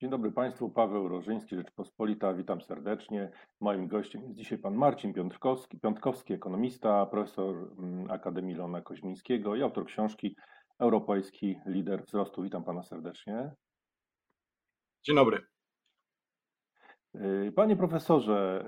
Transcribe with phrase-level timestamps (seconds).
[0.00, 3.30] Dzień dobry Państwu, Paweł Rożyński, Rzeczpospolita, witam serdecznie.
[3.60, 9.62] Moim gościem jest dzisiaj pan Marcin Piątkowski, Piątkowski ekonomista, profesor mm, Akademii Lona Koźmińskiego i
[9.62, 10.36] autor książki
[10.78, 12.42] Europejski Lider Wzrostu.
[12.42, 13.50] Witam pana serdecznie.
[15.02, 15.46] Dzień dobry.
[17.14, 18.64] Y, panie profesorze,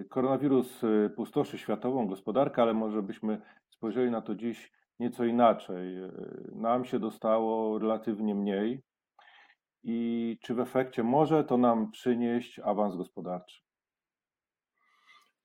[0.00, 5.96] y, koronawirus y, pustoszy światową gospodarkę, ale może byśmy spojrzeli na to dziś nieco inaczej.
[6.52, 8.82] Nam się dostało relatywnie mniej,
[9.88, 13.60] i czy w efekcie może to nam przynieść awans gospodarczy?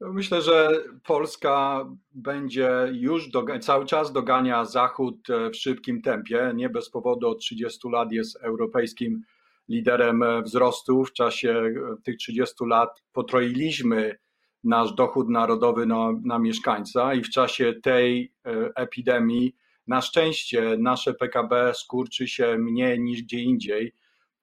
[0.02, 3.30] Myślę, że Polska będzie już
[3.62, 6.52] cały czas dogania Zachód e, w szybkim tempie.
[6.56, 9.24] Nie bez powodu od 30 lat jest europejskim
[9.70, 11.04] liderem e, wzrostu.
[11.04, 14.18] W czasie e, tych 30 lat potroiliśmy
[14.64, 18.34] nasz dochód narodowy na, na mieszkańca i w czasie tej
[18.76, 19.56] epidemii
[19.88, 23.94] na szczęście nasze PKB skurczy się mniej niż gdzie indziej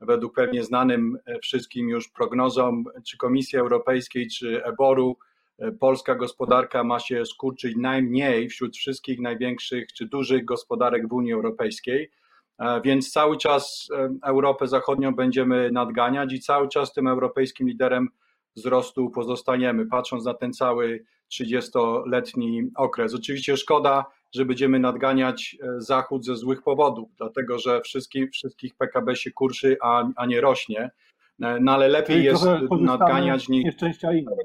[0.01, 5.17] według pewnie znanym e, wszystkim już prognozom czy Komisji Europejskiej, czy Eboru,
[5.59, 11.33] e, polska gospodarka ma się skurczyć najmniej wśród wszystkich największych czy dużych gospodarek w Unii
[11.33, 12.11] Europejskiej.
[12.59, 13.89] E, więc cały czas
[14.25, 18.09] Europę Zachodnią będziemy nadganiać i cały czas tym europejskim liderem
[18.57, 23.15] wzrostu pozostaniemy, patrząc na ten cały 30-letni okres.
[23.15, 29.17] Oczywiście szkoda, że będziemy nadganiać e, Zachód ze złych powodów, dlatego że wszystkich, wszystkich PKB
[29.17, 30.91] się kurczy, a, a nie rośnie.
[31.43, 32.45] E, no ale lepiej jest
[32.81, 33.65] nadganiać niż.
[33.65, 34.39] Nieszczęścia innych.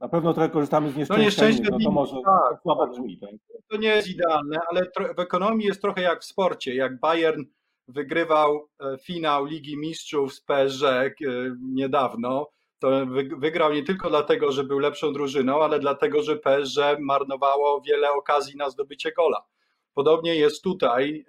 [0.00, 1.42] Na pewno trochę korzystamy z nieszczęścia.
[1.42, 3.18] No innych, no to może tak, słabo brzmi.
[3.18, 3.30] Tak?
[3.68, 4.82] To nie jest idealne, ale
[5.16, 6.74] w ekonomii jest trochę jak w sporcie.
[6.74, 7.42] Jak Bayern
[7.88, 10.84] wygrywał e, finał Ligi Mistrzów z PSG
[11.60, 12.48] niedawno,
[12.82, 18.12] to wygrał nie tylko dlatego, że był lepszą drużyną, ale dlatego, że PSG marnowało wiele
[18.12, 19.44] okazji na zdobycie gola.
[19.94, 21.24] Podobnie jest tutaj.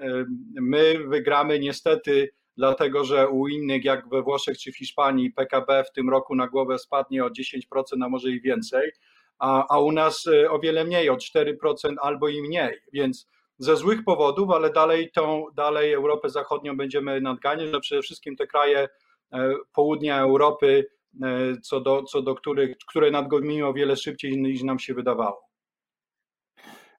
[0.62, 5.92] My wygramy niestety dlatego, że u innych, jak we Włoszech czy w Hiszpanii, PKB w
[5.92, 7.60] tym roku na głowę spadnie o 10%,
[8.04, 8.92] a może i więcej,
[9.40, 12.80] a, a u nas e, o wiele mniej, o 4% albo i mniej.
[12.94, 13.27] Więc
[13.58, 18.48] ze złych powodów, ale dalej tą, dalej Europę Zachodnią będziemy nadganiać, że przede wszystkim te
[18.48, 18.88] kraje
[19.33, 20.86] e, południa Europy
[21.62, 25.54] co do, co do których, które nadgonimy o wiele szybciej niż nam się wydawało.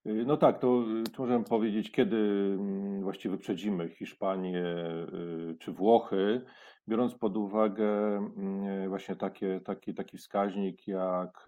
[0.07, 6.45] Y, no tak, to, to możemy powiedzieć, kiedy mm, właściwie wyprzedzimy Hiszpanię y, czy Włochy,
[6.89, 11.47] biorąc pod uwagę mm, właśnie takie, taki, taki wskaźnik jak,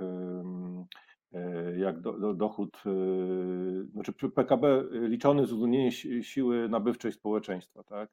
[1.33, 8.11] e, jak do, do, dochód, y, znaczy PKB liczony z uwzględnieniem siły nabywczej społeczeństwa, tak?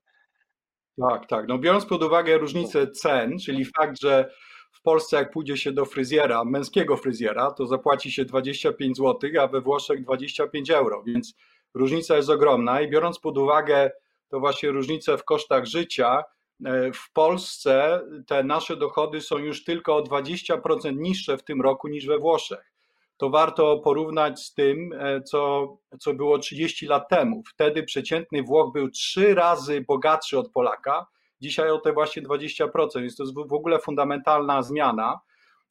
[0.99, 1.47] Tak, tak.
[1.47, 4.33] No biorąc pod uwagę różnicę cen, czyli fakt, że
[4.71, 9.47] w Polsce jak pójdzie się do fryzjera, męskiego fryzjera, to zapłaci się 25 zł, a
[9.47, 11.33] we Włoszech 25 euro, więc
[11.73, 12.81] różnica jest ogromna.
[12.81, 13.91] I biorąc pod uwagę
[14.27, 16.23] to właśnie różnicę w kosztach życia,
[16.65, 21.87] e, w Polsce te nasze dochody są już tylko o 20% niższe w tym roku
[21.87, 22.72] niż we Włoszech
[23.17, 25.67] to warto porównać z tym, e, co,
[25.99, 27.43] co było 30 lat temu.
[27.53, 31.07] Wtedy przeciętny Włoch był trzy razy bogatszy od Polaka,
[31.41, 33.03] dzisiaj o te właśnie 20%.
[33.03, 35.19] Jest to w ogóle fundamentalna zmiana.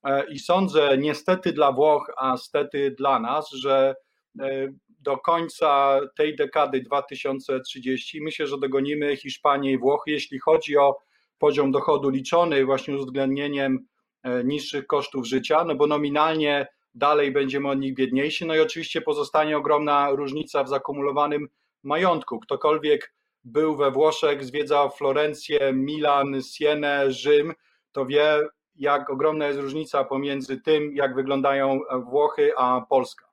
[0.04, 3.94] E, I sądzę, niestety dla Włoch, a stety dla nas, że
[4.40, 10.98] e, do końca tej dekady 2030 myślę, że dogonimy Hiszpanię i Włochy, jeśli chodzi o
[11.38, 13.86] poziom dochodu liczony właśnie uwzględnieniem
[14.44, 18.46] niższych kosztów życia, no bo nominalnie dalej będziemy od nich biedniejsi.
[18.46, 21.48] No i oczywiście pozostanie ogromna różnica w zakumulowanym
[21.82, 22.40] majątku.
[22.40, 23.14] Ktokolwiek
[23.44, 27.52] był we Włoszech, zwiedzał Florencję, Milan, Sienę, Rzym,
[27.92, 28.38] to wie,
[28.76, 33.26] jak ogromna jest różnica pomiędzy tym, jak wyglądają Włochy, a Polska.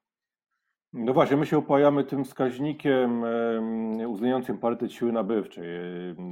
[0.93, 3.23] No właśnie, my się upajamy tym wskaźnikiem
[4.07, 5.65] uwzględniającym parytet siły nabywczej,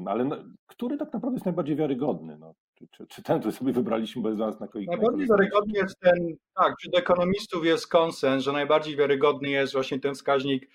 [0.05, 0.29] ale
[0.67, 2.37] który tak naprawdę jest najbardziej wiarygodny?
[2.39, 2.53] No,
[2.91, 6.35] czy, czy, ten, który sobie wybraliśmy, bo jest dla nas na Najbardziej wiarygodny jest ten,
[6.55, 10.69] tak, wśród ekonomistów jest konsens, że najbardziej wiarygodny jest właśnie ten wskaźnik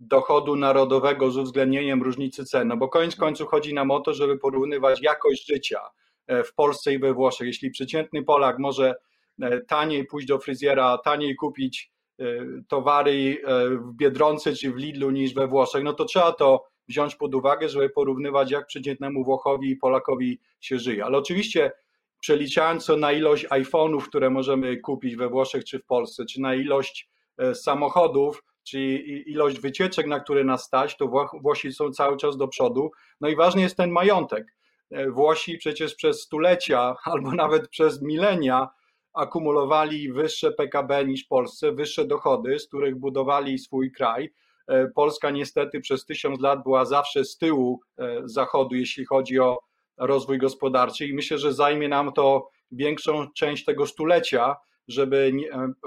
[0.00, 4.38] dochodu narodowego z uwzględnieniem różnicy cen, no bo koniec końców chodzi nam o to, żeby
[4.38, 5.80] porównywać jakość życia
[6.26, 7.46] e, w Polsce i we Włoszech.
[7.46, 8.94] Jeśli przeciętny Polak może
[9.42, 12.24] e, taniej pójść do fryzjera, taniej kupić e,
[12.68, 17.34] towary w Biedronce czy w Lidlu niż we Włoszech, no to trzeba to wziąć pod
[17.34, 21.04] uwagę, żeby porównywać, jak przeciętnemu Włochowi i Polakowi się żyje.
[21.04, 21.72] Ale oczywiście
[22.20, 26.54] przeliczając to na ilość iPhone'ów, które możemy kupić we Włoszech czy w Polsce, czy na
[26.54, 28.80] ilość e, samochodów, czy
[29.26, 31.10] ilość wycieczek, na które nas stać, to
[31.42, 32.90] Włosi są cały czas do przodu.
[33.20, 34.54] No i ważny jest ten majątek.
[34.90, 38.68] E, Włosi przecież przez stulecia albo nawet przez milenia
[39.14, 44.30] akumulowali wyższe PKB niż Polsce, wyższe dochody, z których budowali swój kraj.
[44.68, 49.58] E, Polska niestety przez tysiąc lat była zawsze z tyłu e, Zachodu, jeśli chodzi o
[49.96, 54.56] rozwój gospodarczy i myślę, że zajmie nam to większą część tego stulecia,
[54.88, 55.32] żeby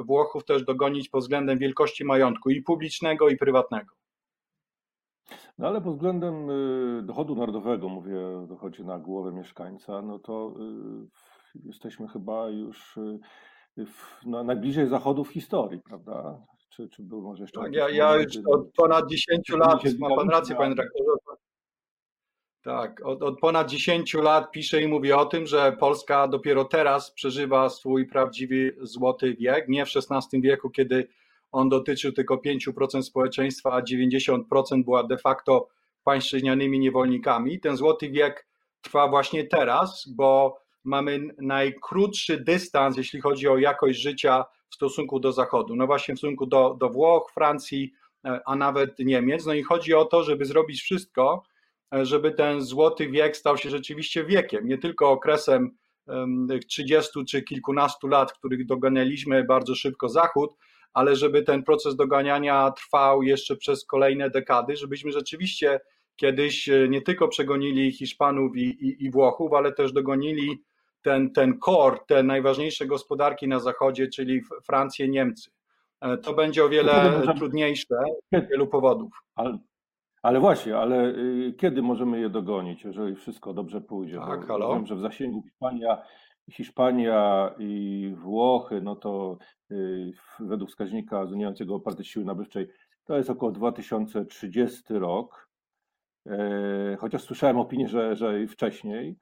[0.05, 3.95] Włochów też dogonić pod względem wielkości majątku i publicznego, i prywatnego.
[5.57, 8.17] No ale pod względem y, dochodu narodowego, mówię,
[8.47, 10.53] dochodzi na głowę mieszkańca, no to
[11.55, 13.19] y, jesteśmy chyba już y,
[14.25, 16.41] no, najbliżej zachodu w historii, prawda?
[16.71, 17.59] Czy, czy był może jeszcze.
[17.61, 21.11] Tak, ja, ja już od ponad 10 lat, ma pan rację, panie dyrektorze.
[22.61, 27.11] Tak, od, od, ponad 10 lat piszę i mówię o tym, że Polska dopiero teraz
[27.11, 29.67] przeżywa swój prawdziwy złoty wiek.
[29.67, 31.07] Nie w XVI wieku, kiedy
[31.51, 35.67] on dotyczył tylko 5% społeczeństwa, a 90% była de facto
[36.03, 37.59] pańszczyźnianymi niewolnikami.
[37.59, 38.47] Ten złoty wiek
[38.81, 45.31] trwa właśnie teraz, bo mamy najkrótszy dystans, jeśli chodzi o jakość życia w stosunku do
[45.31, 45.75] Zachodu.
[45.75, 47.91] No właśnie w stosunku do, do Włoch, Francji,
[48.25, 49.45] e, a nawet Niemiec.
[49.45, 51.43] No i chodzi o to, żeby zrobić wszystko,
[51.95, 55.77] e, żeby ten złoty wiek stał się rzeczywiście wiekiem, nie tylko okresem
[56.67, 60.51] 30 czy kilkunastu lat, których doganialiśmy bardzo szybko Zachód,
[60.93, 65.79] ale żeby ten proces doganiania trwał jeszcze przez kolejne dekady, żebyśmy rzeczywiście
[66.15, 70.63] kiedyś e, nie tylko przegonili Hiszpanów i, i, i Włochów, ale też dogonili
[71.01, 75.51] ten, ten core, te najważniejsze gospodarki na zachodzie, czyli Francję, Niemcy.
[76.01, 77.33] E, to będzie o wiele możemy...
[77.33, 77.95] trudniejsze
[78.31, 79.13] z wielu powodów.
[79.35, 79.57] Ale,
[80.21, 84.17] ale, właśnie, ale y, kiedy możemy je dogonić, jeżeli wszystko dobrze pójdzie?
[84.17, 84.73] Tak, halo?
[84.73, 85.97] Wiem, że w zasięgu Hiszpania,
[86.51, 89.37] Hiszpania i Włochy, no to
[89.71, 92.67] y, według wskaźnika zmieniającego oparty siły nabywczej
[93.11, 95.49] to jest około 2030 rok.
[96.27, 99.17] E, chociaż słyszałem opinię, że, że wcześniej.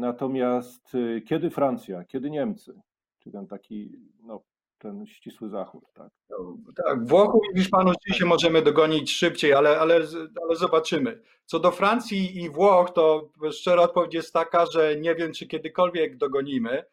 [0.00, 2.80] Natomiast y, kiedy Francja, kiedy Niemcy,
[3.18, 4.42] czy ten taki, no,
[4.78, 6.10] ten ścisły zachód, tak?
[6.30, 9.94] No, tak, Włochów i Hiszpanów oczywiście możemy dogonić szybciej, ale, ale,
[10.42, 11.20] ale zobaczymy.
[11.46, 16.16] Co do Francji i Włoch, to szczera odpowiedź jest taka, że nie wiem, czy kiedykolwiek
[16.16, 16.84] dogonimy,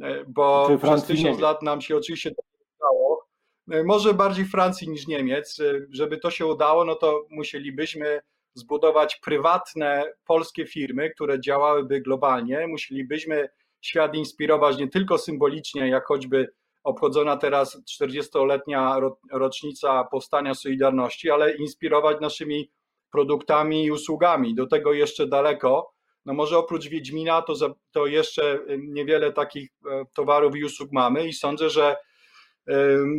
[0.00, 2.42] e, bo czy przez tysiąc lat nam się oczywiście to
[2.76, 3.26] udało.
[3.70, 5.60] E, może bardziej Francji niż Niemiec.
[5.60, 8.20] E, żeby to się udało, no to musielibyśmy
[8.54, 12.66] zbudować prywatne polskie firmy, które działałyby globalnie.
[12.66, 13.48] Musielibyśmy
[13.80, 16.52] świat inspirować nie tylko symbolicznie, jak choćby
[16.84, 18.96] obchodzona teraz 40-letnia
[19.32, 22.70] rocznica powstania Solidarności, ale inspirować naszymi
[23.10, 24.54] produktami i usługami.
[24.54, 25.92] Do tego jeszcze daleko.
[26.26, 27.54] No może oprócz Wiedźmina to,
[27.92, 31.96] to jeszcze niewiele takich e, towarów i usług mamy i sądzę, że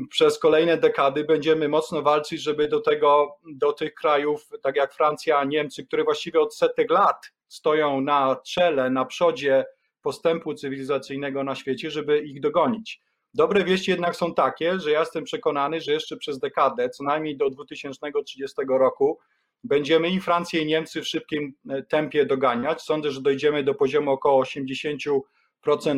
[0.09, 5.43] przez kolejne dekady będziemy mocno walczyć, żeby do tego, do tych krajów, tak jak Francja,
[5.43, 9.65] Niemcy, które właściwie od setek lat stoją na czele, na przodzie
[10.01, 13.01] postępu cywilizacyjnego na świecie, żeby ich dogonić.
[13.33, 17.37] Dobre wieści jednak są takie, że ja jestem przekonany, że jeszcze przez dekadę, co najmniej
[17.37, 19.19] do 2030 roku,
[19.63, 22.81] będziemy i Francję, i Niemcy w szybkim e, tempie doganiać.
[22.81, 25.01] Sądzę, że dojdziemy do poziomu około 80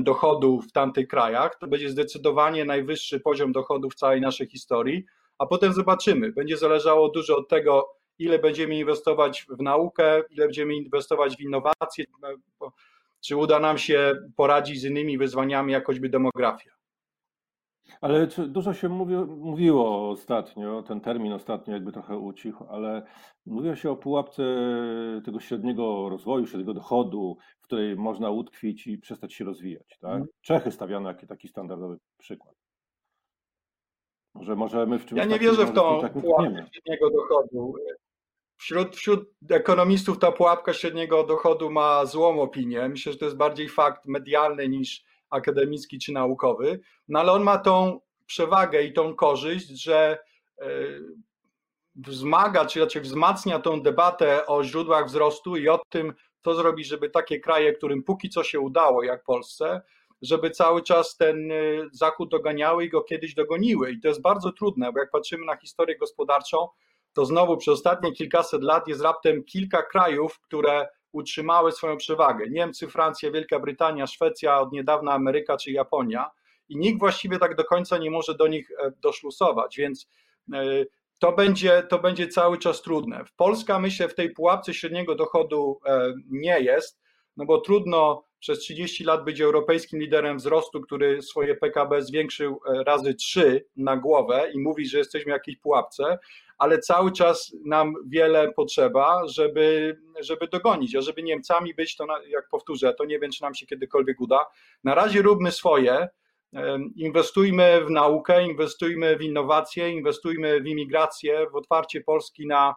[0.04, 5.06] dochodu w tamtych krajach, to będzie zdecydowanie najwyższy poziom dochodu w całej naszej historii,
[5.38, 6.32] a potem zobaczymy.
[6.32, 7.90] Będzie zależało dużo od tego,
[8.20, 12.06] ile będziemy inwestować w naukę, ile będziemy inwestować w innowacje,
[13.22, 16.75] czy uda nam się poradzić z innymi wyzwaniami, jak choćby demografia.
[18.02, 23.06] Ale dużo się mówi, mówiło ostatnio, ten termin ostatnio jakby trochę ucichł, ale
[23.46, 24.44] mówiło się o pułapce
[25.26, 29.98] tego średniego rozwoju, średniego dochodu, w której można utkwić i przestać się rozwijać.
[30.02, 30.16] Tak?
[30.16, 30.28] Mm.
[30.42, 32.56] Czechy stawiano jako taki standardowy przykład.
[34.34, 37.74] Może możemy w czymś Ja nie wierzę w tą tak pułapkę średniego dochodu.
[38.58, 42.90] Wśród, wśród ekonomistów ta pułapka średniego dochodu ma złą opinię.
[42.90, 47.58] Myślę, że to jest bardziej fakt medialny niż akademicki czy naukowy, no ale on ma
[47.58, 50.18] tą przewagę i tą korzyść, że
[50.62, 50.68] e,
[51.96, 56.14] wzmaga, czy raczej wzmacnia tą debatę o źródłach wzrostu i o tym,
[56.44, 59.82] co zrobić, żeby takie kraje, którym póki co się udało, jak Polsce,
[60.22, 61.56] żeby cały czas ten e,
[61.92, 63.92] Zachód doganiały i go kiedyś dogoniły.
[63.92, 66.68] I to jest bardzo trudne, bo jak patrzymy na historię gospodarczą,
[67.14, 72.46] to znowu przez ostatnie kilkaset lat jest raptem kilka krajów, które utrzymały swoją przewagę.
[72.50, 76.32] Niemcy, Francja, Wielka Brytania, Szwecja, od niedawna Ameryka czy Japonia
[76.70, 80.10] i nikt właściwie tak do końca nie może do nich e, doszlusować, więc
[80.54, 80.86] e,
[81.20, 83.24] to będzie, to będzie cały czas trudne.
[83.38, 87.02] Polska, myślę, w tej pułapce średniego dochodu e, nie jest,
[87.38, 93.14] no bo trudno przez 30 lat być europejskim liderem wzrostu, który swoje PKB zwiększył razy
[93.14, 96.20] 3 na głowę i mówi, że jesteśmy w jakiejś pułapce,
[96.58, 100.96] ale cały czas nam wiele potrzeba, żeby, żeby dogonić.
[100.96, 104.46] A żeby Niemcami być, to jak powtórzę, to nie wiem, czy nam się kiedykolwiek uda.
[104.84, 106.08] Na razie róbmy swoje.
[106.96, 112.76] Inwestujmy w naukę, inwestujmy w innowacje, inwestujmy w imigrację, w otwarcie Polski na,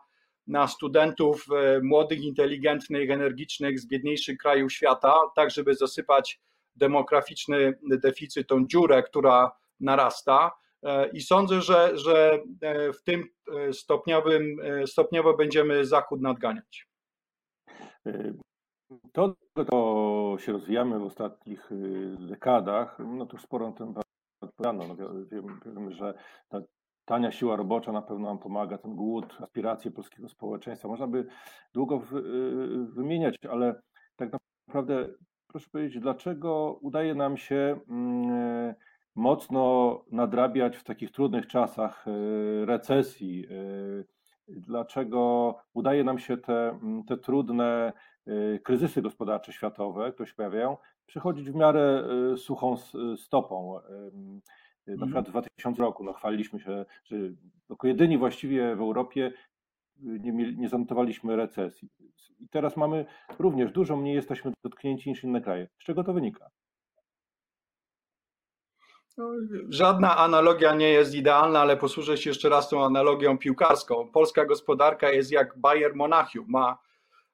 [0.49, 1.47] na studentów
[1.83, 6.41] młodych, inteligentnych, energicznych z biedniejszych krajów świata, tak żeby zasypać
[6.77, 10.51] demograficzny deficyt, tą dziurę, która narasta.
[11.13, 12.43] I sądzę, że, że
[12.99, 13.25] w tym
[13.73, 16.89] stopniowym, stopniowo będziemy Zachód nadganiać.
[19.13, 19.35] To,
[19.71, 21.71] to się rozwijamy w ostatnich
[22.19, 23.95] dekadach, no to sporo na ten
[24.41, 24.95] odpowiadano.
[24.95, 25.25] No,
[25.65, 26.15] wiemy, że
[26.49, 26.61] ta
[27.09, 30.89] tania siła robocza na pewno nam pomaga, ten głód, aspiracje polskiego społeczeństwa.
[30.89, 31.27] Można by
[31.75, 33.81] długo y, wymieniać, ale
[34.17, 34.31] tak
[34.67, 35.09] naprawdę
[35.47, 38.75] proszę powiedzieć, dlaczego udaje nam się mm,
[39.15, 43.47] mocno nadrabiać w takich trudnych czasach y, recesji?
[44.49, 47.93] Dlaczego udaje nam się te, mm, te trudne
[48.65, 52.05] kryzysy gospodarcze światowe, które się pojawiają, przechodzić w miarę
[52.37, 52.77] suchą
[53.17, 53.81] stopą.
[54.89, 55.25] Na mhm.
[55.25, 57.17] przykład w 2000 roku no, chwaliliśmy się, że
[57.71, 61.89] jako jedyni właściwie w Europie y, nie, nie zanotowaliśmy recesji.
[62.41, 63.07] I teraz mamy
[63.39, 65.69] również dużo mniej jesteśmy dotknięci niż inne kraje.
[65.79, 66.51] Z czego to wynika?
[69.17, 69.31] No,
[69.69, 74.11] żadna analogia nie jest idealna, ale posłużę się jeszcze raz tą analogią piłkarską.
[74.13, 76.47] Polska gospodarka jest jak Bayern Monachium.
[76.49, 76.79] Ma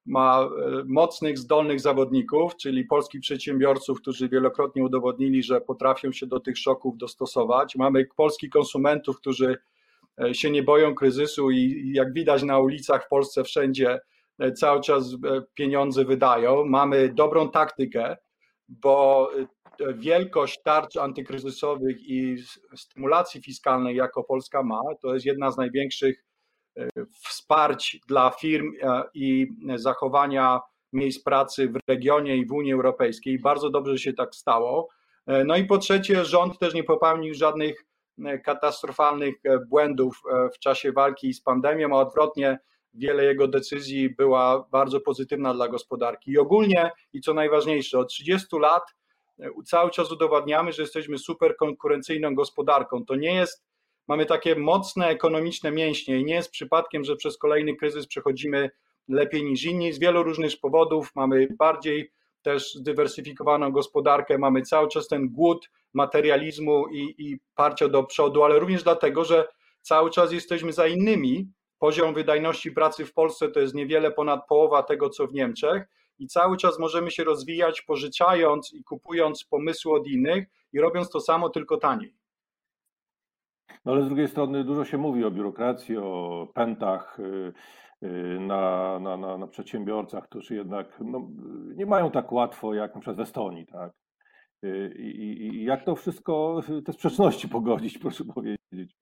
[0.06, 0.48] ma e,
[0.86, 6.96] mocnych, zdolnych zawodników, czyli polskich przedsiębiorców, którzy wielokrotnie udowodnili, że potrafią się do tych szoków
[6.98, 7.76] dostosować.
[7.76, 9.56] Mamy polskich konsumentów, którzy
[10.22, 14.00] e, się nie boją kryzysu i jak widać na ulicach w Polsce wszędzie
[14.38, 15.16] e, cały czas
[15.54, 16.64] pieniądze wydają.
[16.64, 18.16] Mamy dobrą taktykę,
[18.68, 19.30] bo
[19.94, 22.36] wielkość tarcz antykryzysowych i
[22.76, 26.24] stymulacji fiskalnej, jako Polska ma, to jest jedna z największych
[27.12, 30.60] wsparć dla firm e, i zachowania
[30.92, 33.38] miejsc pracy w regionie i w Unii Europejskiej.
[33.38, 34.88] Bardzo dobrze się tak stało.
[35.26, 37.86] E, no i po trzecie, rząd też nie popełnił żadnych
[38.24, 39.34] e, katastrofalnych
[39.68, 40.22] błędów
[40.54, 42.58] w czasie walki z pandemią, a odwrotnie,
[42.94, 46.30] wiele jego decyzji była bardzo pozytywna dla gospodarki.
[46.30, 48.82] I ogólnie, i co najważniejsze, od 30 lat
[49.64, 53.04] cały czas udowadniamy, że jesteśmy super konkurencyjną gospodarką.
[53.04, 53.64] To nie jest
[54.08, 58.70] mamy takie mocne ekonomiczne mięśnie i nie jest przypadkiem, że przez kolejny kryzys przechodzimy
[59.08, 61.10] lepiej niż inni z wielu różnych powodów.
[61.14, 62.10] Mamy bardziej
[62.42, 68.58] też zdywersyfikowaną gospodarkę, mamy cały czas ten głód materializmu i, i parcia do przodu, ale
[68.58, 69.48] również dlatego, że
[69.80, 71.48] cały czas jesteśmy za innymi.
[71.78, 75.84] Poziom wydajności pracy w Polsce to jest niewiele ponad połowa tego, co w Niemczech,
[76.18, 81.20] i cały czas możemy się rozwijać, pożyczając i kupując pomysły od innych i robiąc to
[81.20, 82.14] samo, tylko taniej.
[83.84, 87.52] No ale z drugiej strony dużo się mówi o biurokracji, o pętach y,
[88.02, 91.28] y, na, na, na, na przedsiębiorcach, którzy jednak no,
[91.76, 93.92] nie mają tak łatwo jak na przykład w Estonii, tak?
[94.64, 98.96] Y, I, i, I jak to wszystko, te sprzeczności pogodzić, proszę powiedzieć.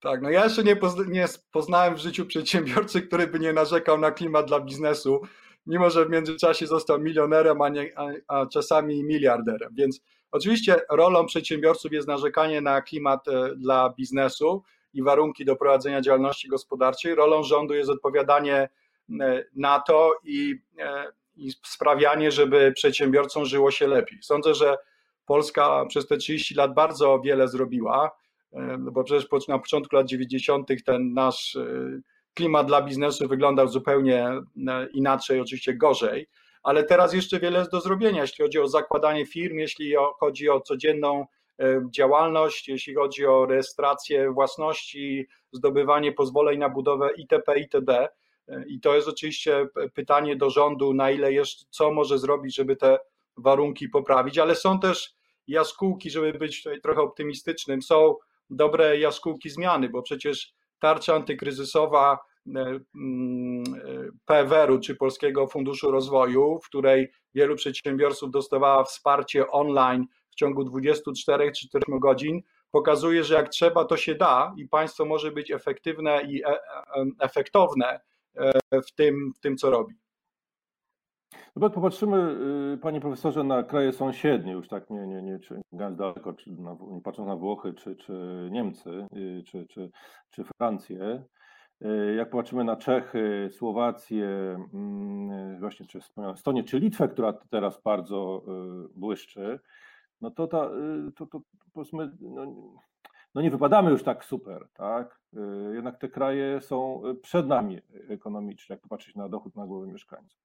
[0.00, 3.98] Tak, no ja jeszcze nie, pozna, nie poznałem w życiu przedsiębiorcy, który by nie narzekał
[3.98, 5.20] na klimat dla biznesu,
[5.68, 9.74] mimo że w międzyczasie został milionerem, a, nie, a, a czasami miliarderem.
[9.74, 14.62] Więc Oczywiście rolą przedsiębiorców jest narzekanie na klimat e, dla biznesu
[14.94, 17.14] i warunki do prowadzenia działalności gospodarczej.
[17.14, 18.68] Rolą rządu jest odpowiadanie
[19.20, 24.18] e, na to i, e, i sprawianie, żeby przedsiębiorcom żyło się lepiej.
[24.22, 24.76] Sądzę, że
[25.26, 28.10] Polska przez te 30 lat bardzo wiele zrobiła,
[28.78, 30.68] bo przecież na początku lat 90.
[30.86, 31.58] ten nasz
[32.38, 34.30] klimat dla biznesu wyglądał zupełnie
[34.92, 36.28] inaczej, oczywiście gorzej
[36.62, 40.60] ale teraz jeszcze wiele jest do zrobienia, jeśli chodzi o zakładanie firm, jeśli chodzi o
[40.60, 41.26] codzienną
[41.60, 47.58] e, działalność, jeśli chodzi o rejestrację własności, zdobywanie pozwoleń na budowę itp.
[47.58, 48.08] itd.
[48.48, 52.76] E, I to jest oczywiście pytanie do rządu, na ile jeszcze, co może zrobić, żeby
[52.76, 52.98] te
[53.36, 55.14] warunki poprawić, ale są też
[55.46, 58.16] jaskółki, żeby być tutaj trochę optymistycznym, są
[58.50, 62.18] dobre jaskółki zmiany, bo przecież tarcza antykryzysowa
[62.56, 70.06] E, mm, e, PWR-u czy Polskiego Funduszu Rozwoju, w której wielu przedsiębiorców dostawała wsparcie online
[70.30, 72.40] w ciągu 24 czy 4 godzin,
[72.70, 76.56] pokazuje, że jak trzeba, to się da i państwo może być efektywne i e,
[77.20, 78.00] efektowne
[78.72, 79.94] w tym, w tym co robi.
[81.56, 82.36] No jak popatrzymy,
[82.74, 86.76] y, panie profesorze, na kraje sąsiednie, już tak nie, nie, nie czy daleko, czy na,
[86.90, 88.12] nie patrząc na Włochy, czy, czy
[88.50, 89.90] Niemcy, y, czy, czy,
[90.30, 91.24] czy Francję,
[92.16, 94.26] jak patrzymy na Czechy, Słowację,
[94.74, 95.98] mm, właśnie czy
[96.34, 99.60] Estonię, czy Litwę, która teraz bardzo e, błyszczy,
[100.20, 101.40] no to, ta, e, to, to
[101.72, 102.54] powiedzmy, no,
[103.34, 105.20] no nie wypadamy już tak super, tak?
[105.72, 110.40] Jednak te kraje są przed nami ekonomicznie, jak popatrzeć na dochód na głowę mieszkańców.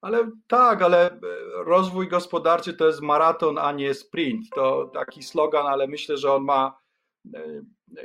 [0.00, 1.18] Ale tak, ale
[1.66, 4.50] rozwój gospodarczy to jest maraton, a nie sprint.
[4.54, 6.83] To taki slogan, ale myślę, że on ma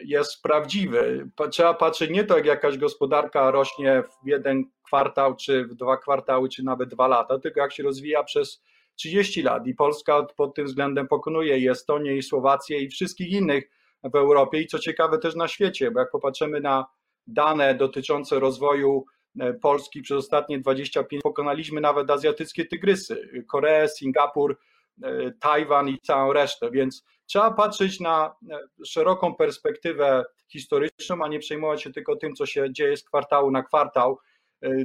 [0.04, 1.30] jest prawdziwy.
[1.52, 6.50] Trzeba patrzeć nie to, jak jakaś gospodarka rośnie w jeden kwartał, czy w dwa kwartały,
[6.50, 8.64] czy nawet dwa lata, tylko jak się rozwija przez
[8.96, 9.68] 30 lat.
[9.68, 13.70] I Polska pod tym względem pokonuje i Estonię, i Słowację, i wszystkich innych
[14.04, 14.62] w Europie.
[14.62, 16.86] I co ciekawe, też na świecie, bo jak popatrzymy na
[17.28, 19.06] dane dotyczące rozwoju
[19.40, 24.58] e, Polski przez ostatnie 25 pokonaliśmy nawet azjatyckie tygrysy, Koreę, Singapur,
[25.40, 31.84] Tajwan i całą resztę, więc trzeba patrzeć na e, szeroką perspektywę historyczną, a nie przejmować
[31.84, 34.20] się tylko tym, co się dzieje z kwartału na kwartał.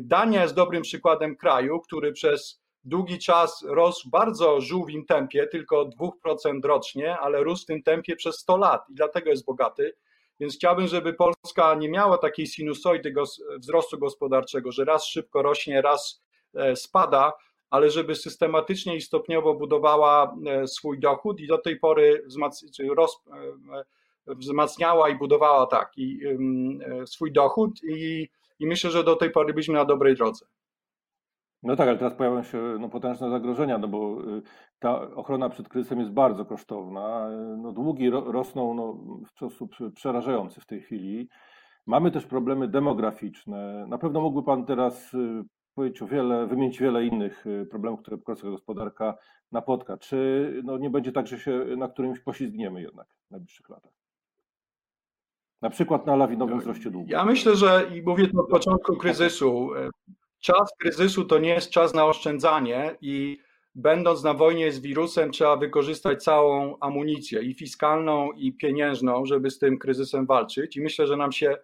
[0.01, 5.85] Dania jest dobrym przykładem kraju, który przez długi czas rósł w bardzo żółwim tempie, tylko
[5.85, 9.97] 2% rocznie, ale rósł w tym tempie przez 100 lat i dlatego jest bogaty.
[10.41, 13.15] Więc chciałbym, żeby Polska nie miała takiej sinusoidy
[13.59, 16.23] wzrostu gospodarczego, że raz szybko rośnie, raz
[16.55, 17.33] e, spada,
[17.71, 22.25] ale żeby systematycznie i stopniowo budowała e, swój dochód i do tej pory
[24.29, 26.21] e, wzmacniała i budowała tak i,
[27.07, 28.29] swój dochód i,
[28.59, 30.47] i myślę, że do tej pory byliśmy na dobrej drodze.
[31.65, 34.43] No tak, ale teraz pojawiają się no, potężne zagrożenia, no bo y,
[34.79, 37.29] ta ochrona przed kryzysem jest bardzo kosztowna.
[37.59, 38.93] No, długi rosną no,
[39.25, 41.29] w sposób przerażający w tej chwili.
[41.87, 43.87] Mamy też problemy demograficzne.
[43.89, 45.45] Na pewno mógłby Pan teraz y,
[45.75, 49.15] powiedzieć o wiele, wymienić wiele innych y, problemów, które polska gospodarka
[49.53, 49.97] napotka.
[49.97, 53.93] Czy no, nie będzie tak, że się na którymś poślizgniemy jednak w najbliższych latach?
[55.63, 57.11] Na przykład na lawinowym wzroście długu.
[57.11, 59.71] Ja myślę, że i mówię to od początku kryzysu,
[60.41, 63.39] czas kryzysu to nie jest czas na oszczędzanie i
[63.75, 69.59] będąc na wojnie z wirusem, trzeba wykorzystać całą amunicję i fiskalną, i pieniężną, żeby z
[69.59, 70.77] tym kryzysem walczyć.
[70.77, 71.57] I myślę, że nam się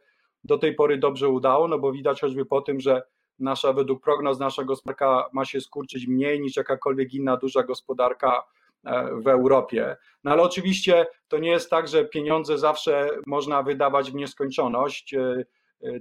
[0.45, 3.03] do tej pory dobrze udało, no bo widać choćby po tym, że
[3.41, 8.43] nasza, według prognoz, nasza gospodarka ma się skurczyć mniej niż jakakolwiek inna duża gospodarka
[8.85, 9.97] e, w Europie.
[10.25, 15.15] No ale oczywiście to nie jest tak, że pieniądze zawsze można wydawać w nieskończoność.
[15.15, 15.45] E,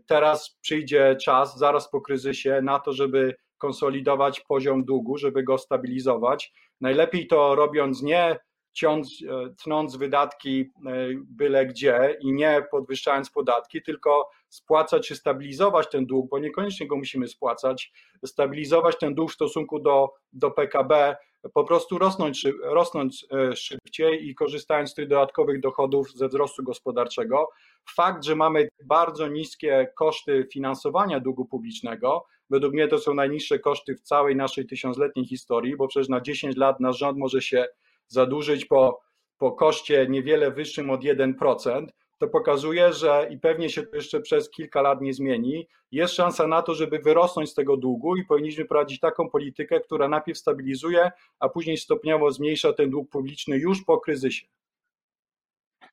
[0.06, 6.54] Teraz przyjdzie czas, zaraz po kryzysie, na to, żeby konsolidować poziom długu, żeby go stabilizować.
[6.82, 8.40] Najlepiej to robiąc nie
[8.74, 15.90] ciąc, e, tnąc wydatki e, byle gdzie i nie podwyższając podatki, tylko spłacać czy stabilizować
[15.90, 17.92] ten dług, bo niekoniecznie go musimy spłacać,
[18.26, 21.16] stabilizować ten dług w stosunku do, do PKB,
[21.54, 27.50] po prostu rosnąć, rosnąć e, szybciej i korzystając z tych dodatkowych dochodów ze wzrostu gospodarczego.
[27.96, 33.96] Fakt, że mamy bardzo niskie koszty finansowania długu publicznego, według mnie to są najniższe koszty
[33.96, 37.66] w całej naszej tysiącletniej historii, bo przecież na 10 lat nasz rząd może się
[38.10, 39.00] zadłużyć po,
[39.38, 41.86] po koszcie niewiele wyższym od 1%,
[42.18, 46.48] to pokazuje, że i pewnie się to jeszcze przez kilka lat nie zmieni, jest szansa
[46.48, 51.12] na to, żeby wyrosnąć z tego długu i powinniśmy prowadzić taką politykę, która najpierw stabilizuje,
[51.40, 54.48] a później stopniowo zmniejsza ten dług publiczny już po kryzysie.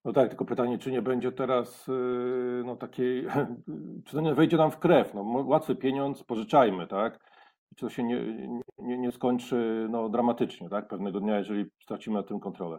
[0.05, 3.27] No tak, tylko pytanie, czy nie będzie teraz y, no takiej,
[4.05, 7.36] czy to nie wejdzie nam w krew, no łatwy pieniądz, pożyczajmy, tak?
[7.77, 10.89] To się nie, nie, nie skończy no, dramatycznie, tak?
[10.89, 12.79] Pewnego dnia, jeżeli stracimy nad tym kontrolę.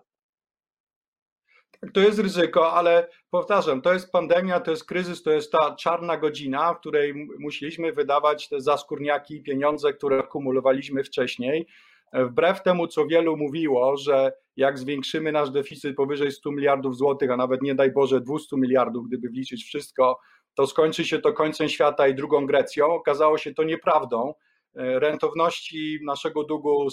[1.82, 5.76] Tak, to jest ryzyko, ale powtarzam, to jest pandemia, to jest kryzys, to jest ta
[5.76, 11.68] czarna godzina, w której musieliśmy wydawać te zaskórniaki, pieniądze, które akumulowaliśmy wcześniej.
[12.14, 17.38] Wbrew temu, co wielu mówiło, że jak zwiększymy nasz deficyt powyżej 100 miliardów złotych, a
[17.38, 20.20] nawet nie daj Boże 200 miliardów, gdyby wliczyć wszystko,
[20.54, 22.86] to skończy się to końcem świata i drugą Grecją.
[22.86, 24.34] Okazało się to nieprawdą.
[24.78, 26.88] Rentowności naszego długu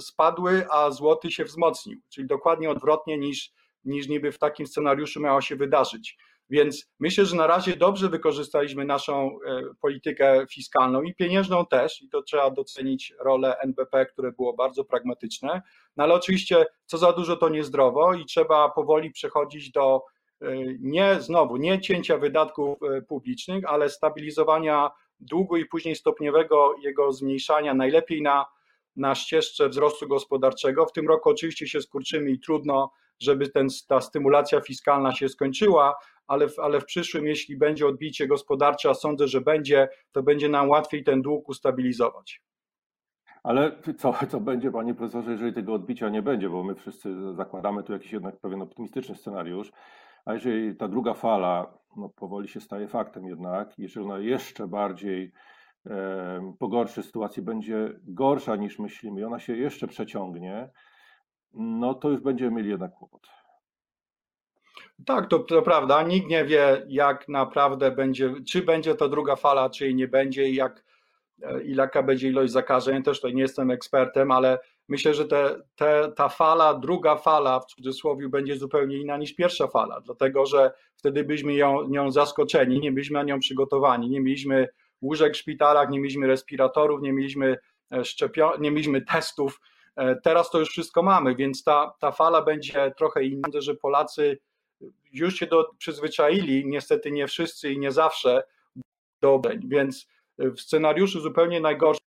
[0.00, 3.52] spadły, a złoty się wzmocnił, czyli dokładnie odwrotnie niż
[3.86, 6.16] niż niby w takim scenariuszu miało się wydarzyć.
[6.50, 12.08] Więc myślę, że na razie dobrze wykorzystaliśmy naszą e, politykę fiskalną i pieniężną też, i
[12.08, 15.62] to trzeba docenić rolę NBP, które było bardzo pragmatyczne.
[15.96, 20.02] No ale oczywiście, co za dużo to niezdrowo i trzeba powoli przechodzić do
[20.40, 20.46] e,
[20.80, 27.74] nie znowu, nie cięcia wydatków e, publicznych, ale stabilizowania długu i później stopniowego jego zmniejszania,
[27.74, 28.46] najlepiej na,
[28.96, 30.86] na ścieżce wzrostu gospodarczego.
[30.86, 35.96] W tym roku oczywiście się skurczymy i trudno żeby ten, ta stymulacja fiskalna się skończyła,
[36.26, 40.48] ale w, ale w przyszłym, jeśli będzie odbicie gospodarcze, a sądzę, że będzie, to będzie
[40.48, 42.42] nam łatwiej ten dług ustabilizować.
[43.42, 47.82] Ale co, co będzie, panie profesorze, jeżeli tego odbicia nie będzie, bo my wszyscy zakładamy
[47.82, 49.72] tu jakiś jednak pewien optymistyczny scenariusz,
[50.26, 55.32] a jeżeli ta druga fala no, powoli się staje faktem jednak, jeżeli ona jeszcze bardziej
[55.86, 60.70] e, pogorszy sytuację, będzie gorsza niż myślimy i ona się jeszcze przeciągnie,
[61.54, 63.26] no to już będziemy mieli jednak kłopot.
[65.06, 66.02] Tak, to, to prawda.
[66.02, 70.48] Nikt nie wie, jak naprawdę będzie, czy będzie to druga fala, czy jej nie będzie,
[70.48, 70.84] i jak
[71.64, 73.02] i jaka będzie ilość zakażeń.
[73.02, 77.66] Też tutaj nie jestem ekspertem, ale myślę, że te, te, ta fala, druga fala w
[77.66, 82.92] cudzysłowie będzie zupełnie inna niż pierwsza fala, dlatego że wtedy byliśmy ją, nią zaskoczeni, nie
[82.92, 84.68] byliśmy na nią przygotowani, nie mieliśmy
[85.02, 87.58] łóżek w szpitalach, nie mieliśmy respiratorów, nie mieliśmy
[88.04, 89.60] szczepion, nie mieliśmy testów.
[90.22, 94.38] Teraz to już wszystko mamy, więc ta, ta fala będzie trochę inna, że Polacy
[95.12, 98.42] już się do, przyzwyczaili, niestety nie wszyscy i nie zawsze,
[99.20, 102.05] do obreń, więc w scenariuszu zupełnie najgorszym,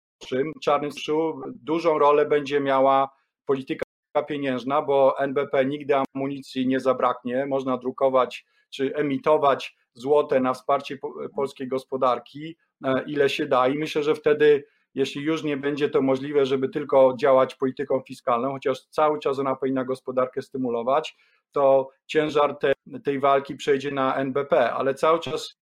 [0.62, 3.10] czarnym strzału, dużą rolę będzie miała
[3.46, 3.84] polityka
[4.28, 10.98] pieniężna, bo NBP nigdy amunicji nie zabraknie, można drukować czy emitować złote na wsparcie
[11.36, 13.68] polskiej gospodarki, e, ile się da.
[13.68, 18.52] I myślę, że wtedy jeśli już nie będzie to możliwe, żeby tylko działać polityką fiskalną,
[18.52, 21.18] chociaż cały czas ona powinna gospodarkę stymulować,
[21.52, 25.60] to ciężar te, tej walki przejdzie na NBP, ale cały czas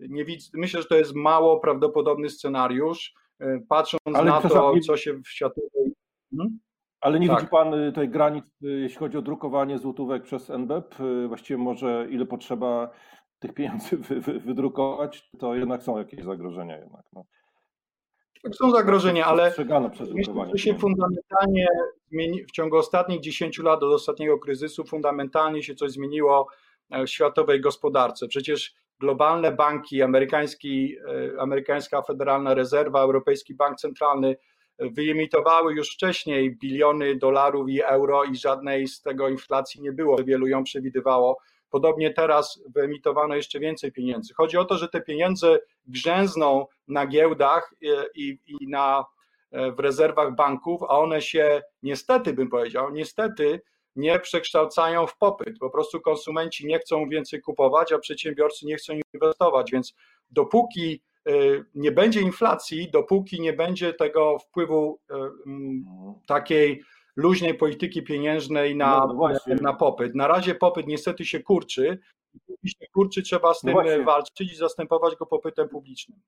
[0.00, 3.14] nie widzę, myślę, że to jest mało prawdopodobny scenariusz,
[3.68, 5.94] patrząc ale na to, co się w światowej...
[6.36, 6.58] Hmm?
[7.00, 7.38] Ale nie tak.
[7.38, 10.96] widzi Pan y, tej granic, y, jeśli chodzi o drukowanie złotówek przez NBP?
[11.28, 12.90] Właściwie może ile potrzeba
[13.38, 17.02] tych pieniędzy wy, wy, wydrukować, to jednak są jakieś zagrożenia jednak.
[17.12, 17.24] No.
[18.42, 19.54] Tak, są zagrożenia, ale
[20.14, 21.66] myślę, że się fundamentalnie
[22.10, 26.46] zmieni, w ciągu ostatnich 10 lat od ostatniego kryzysu fundamentalnie się coś zmieniło
[26.90, 28.28] e, w światowej gospodarce.
[28.28, 30.96] Przecież globalne banki, amerykański,
[31.36, 34.36] e, amerykańska Federalna Rezerwa, Europejski Bank Centralny
[34.78, 40.24] e, wyemitowały już wcześniej biliony dolarów i euro i żadnej z tego inflacji nie było.
[40.24, 41.38] Wielu ją przewidywało.
[41.70, 44.34] Podobnie teraz wyemitowano jeszcze więcej pieniędzy.
[44.34, 49.04] Chodzi o to, że te pieniądze grzęzną na giełdach e, i, i na,
[49.76, 53.60] w rezerwach banków, a one się niestety, bym powiedział, niestety
[53.96, 55.58] nie przekształcają w popyt.
[55.58, 59.94] Po prostu konsumenci nie chcą więcej kupować, a przedsiębiorcy nie chcą inwestować, więc
[60.30, 65.14] dopóki y, nie będzie inflacji, dopóki nie będzie tego wpływu y,
[65.46, 65.84] mm,
[66.26, 66.82] takiej
[67.16, 69.28] luźnej polityki pieniężnej na, no,
[69.60, 70.14] na popyt.
[70.14, 71.98] Na razie popyt niestety się kurczy.
[72.48, 76.20] Jeśli się kurczy, trzeba z no tym no walczyć i zastępować go popytem publicznym.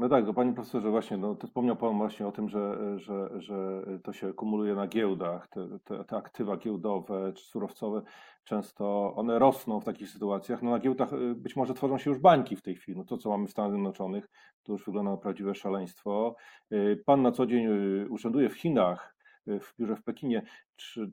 [0.00, 3.30] No tak, no panie profesorze, właśnie, no, to wspomniał pan właśnie o tym, że, że,
[3.40, 8.02] że to się kumuluje na giełdach, te, te, te, aktywa giełdowe czy surowcowe,
[8.44, 10.62] często one rosną w takich sytuacjach.
[10.62, 12.98] No na giełdach y, być może tworzą się już bańki w tej chwili.
[12.98, 14.28] No to, co mamy w Stanach Zjednoczonych,
[14.62, 16.36] to już wygląda na prawdziwe szaleństwo.
[16.72, 20.42] Y, pan na co dzień y, urzęduje w Chinach, w biurze w Pekinie.
[20.76, 21.12] Czy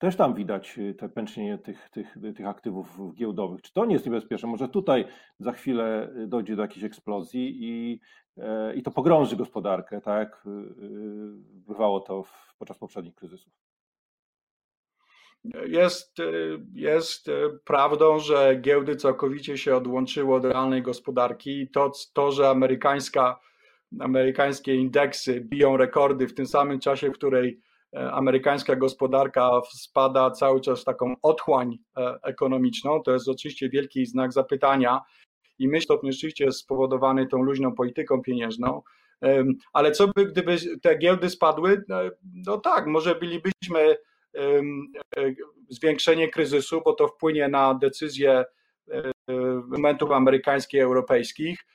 [0.00, 3.62] też tam widać y, te pęcznienie tych, tych, tych aktywów giełdowych.
[3.62, 4.48] Czy to nie jest niebezpieczne?
[4.48, 5.04] Może tutaj
[5.38, 8.00] za chwilę y, dojdzie do jakiejś eksplozji i,
[8.36, 10.50] e, i to pogrąży gospodarkę, tak jak y,
[11.68, 13.52] bywało to w, podczas poprzednich kryzysów.
[15.66, 16.16] Jest,
[16.74, 17.30] jest
[17.64, 23.40] prawdą, że giełdy całkowicie się odłączyły od realnej gospodarki i to, to że amerykańska,
[24.00, 27.60] amerykańskie indeksy biją rekordy w tym samym czasie, w której
[27.92, 33.02] amerykańska gospodarka spada cały czas w taką otchłań e, ekonomiczną.
[33.02, 35.00] To jest oczywiście wielki znak zapytania
[35.58, 38.82] i myślę, że rzeczywiście jest spowodowany tą luźną polityką pieniężną.
[39.72, 41.84] Ale co by, gdyby te giełdy spadły?
[41.88, 41.96] No,
[42.34, 43.96] no tak, może bylibyśmy
[44.36, 44.62] e,
[45.68, 48.44] zwiększenie kryzysu, bo to wpłynie na decyzje
[49.68, 51.66] momentów amerykańskich i europejskich,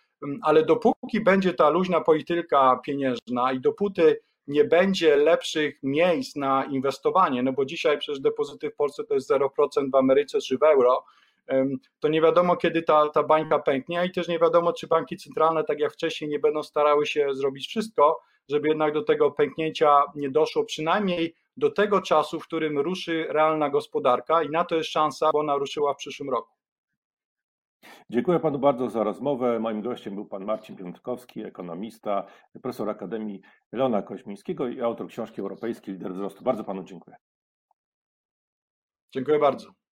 [0.41, 7.43] ale dopóki będzie ta luźna polityka pieniężna i dopóty nie będzie lepszych miejsc na inwestowanie,
[7.43, 11.05] no bo dzisiaj przecież depozyty w Polsce to jest 0% w Ameryce czy w euro,
[11.99, 15.63] to nie wiadomo, kiedy ta, ta bańka pęknie i też nie wiadomo, czy banki centralne,
[15.63, 20.29] tak jak wcześniej, nie będą starały się zrobić wszystko, żeby jednak do tego pęknięcia nie
[20.29, 25.29] doszło, przynajmniej do tego czasu, w którym ruszy realna gospodarka i na to jest szansa,
[25.33, 26.54] bo ona ruszyła w przyszłym roku.
[28.09, 29.59] Dziękuję panu bardzo za rozmowę.
[29.59, 32.25] Moim gościem był pan Marcin Piątkowski, ekonomista,
[32.61, 36.43] profesor Akademii Leona Koźmińskiego i autor książki europejskiej Lider Wzrostu.
[36.43, 37.17] Bardzo panu dziękuję.
[39.13, 39.84] Dziękuję bardzo.